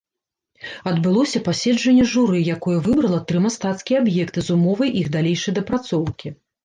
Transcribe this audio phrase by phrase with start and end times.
[0.91, 6.27] Адбылося паседжанне журы, якое выбрала тры мастацкія аб'екты з умовай іх далейшай дапрацоўкі.